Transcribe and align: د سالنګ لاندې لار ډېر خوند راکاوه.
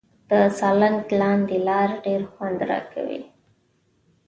د 0.29 0.31
سالنګ 0.59 1.01
لاندې 1.19 1.57
لار 1.67 1.89
ډېر 2.03 2.21
خوند 2.31 2.59
راکاوه. 2.69 3.19